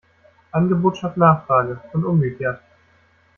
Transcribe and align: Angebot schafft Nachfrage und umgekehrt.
Angebot 0.51 0.97
schafft 0.97 1.17
Nachfrage 1.17 1.79
und 1.93 2.05
umgekehrt. 2.05 2.59